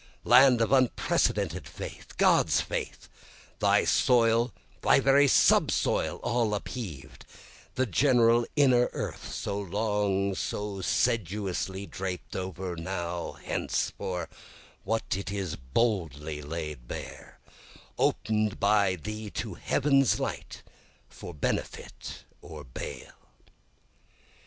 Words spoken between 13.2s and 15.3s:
hence for what